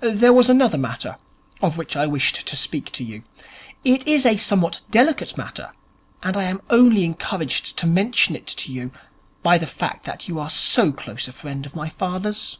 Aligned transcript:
There 0.00 0.32
was 0.32 0.48
another 0.48 0.78
matter 0.78 1.18
of 1.60 1.76
which 1.76 1.96
I 1.96 2.06
wished 2.06 2.46
to 2.46 2.56
speak 2.56 2.90
to 2.92 3.04
you. 3.04 3.22
It 3.84 4.08
is 4.08 4.24
a 4.24 4.38
somewhat 4.38 4.80
delicate 4.90 5.36
matter, 5.36 5.74
and 6.22 6.34
I 6.34 6.44
am 6.44 6.62
only 6.70 7.04
encouraged 7.04 7.76
to 7.76 7.86
mention 7.86 8.34
it 8.34 8.46
to 8.46 8.72
you 8.72 8.90
by 9.42 9.58
the 9.58 9.66
fact 9.66 10.06
that 10.06 10.28
you 10.28 10.38
are 10.38 10.48
so 10.48 10.92
close 10.92 11.28
a 11.28 11.32
friend 11.34 11.66
of 11.66 11.76
my 11.76 11.90
father's.' 11.90 12.56